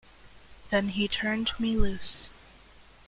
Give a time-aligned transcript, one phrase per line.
[0.71, 2.27] Then he turned me loose.